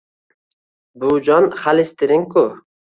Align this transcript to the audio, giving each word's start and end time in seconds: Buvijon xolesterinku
Buvijon 1.05 1.47
xolesterinku 1.63 2.49